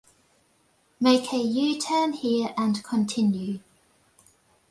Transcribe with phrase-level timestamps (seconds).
[0.99, 3.59] Make a U-turn here and continue.